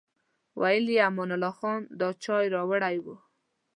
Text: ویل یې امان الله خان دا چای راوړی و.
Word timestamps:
ویل 0.61 0.85
یې 0.93 0.99
امان 1.09 1.29
الله 1.35 1.53
خان 1.59 1.81
دا 1.99 2.07
چای 2.23 2.45
راوړی 2.55 2.95
و. 3.03 3.05